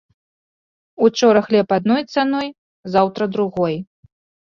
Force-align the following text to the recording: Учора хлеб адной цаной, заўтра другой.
Учора 1.09 1.45
хлеб 1.49 1.67
адной 1.79 2.03
цаной, 2.13 2.53
заўтра 2.97 3.23
другой. 3.39 3.83